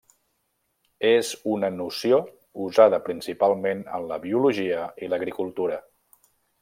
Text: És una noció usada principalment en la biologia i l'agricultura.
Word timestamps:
És 1.09 1.27
una 1.55 1.69
noció 1.75 2.19
usada 2.69 3.01
principalment 3.09 3.85
en 3.99 4.09
la 4.13 4.19
biologia 4.25 4.89
i 5.05 5.11
l'agricultura. 5.13 5.79